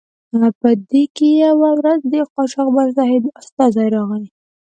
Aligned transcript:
په 0.61 0.69
دې 0.89 1.03
کې 1.15 1.27
یوه 1.45 1.69
ورځ 1.79 1.99
د 2.13 2.15
قاچاقبر 2.33 2.87
صاحب 2.97 3.23
استازی 3.39 3.87
راغی. 3.95 4.25